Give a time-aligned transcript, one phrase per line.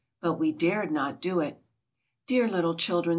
[0.19, 1.59] but we dared not do it."
[2.25, 3.09] "Dear little children!"